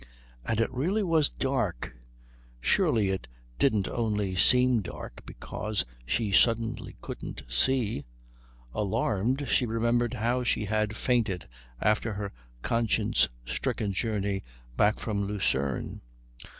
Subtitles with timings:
[0.43, 1.95] And it really was dark;
[2.59, 3.27] surely it
[3.59, 8.03] didn't only seem dark because she suddenly couldn't see?
[8.73, 11.45] Alarmed, she remembered how she had fainted
[11.79, 12.33] after her
[12.63, 14.43] conscience stricken journey
[14.75, 16.01] back from Lucerne.